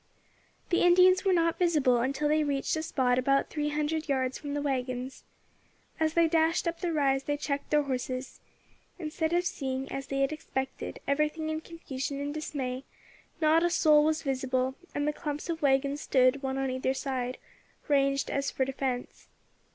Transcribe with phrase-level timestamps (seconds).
[0.71, 4.55] The Indians were not visible until they reached a spot about three hundred yards from
[4.55, 5.25] the waggons.
[5.99, 8.39] As they dashed up the rise they checked their horses.
[8.97, 12.83] Instead of seeing, as they had expected, everything in confusion and dismay,
[13.41, 17.37] not a soul was visible, and the clumps of waggons stood, one on either side,
[17.87, 19.27] ranged as for defence.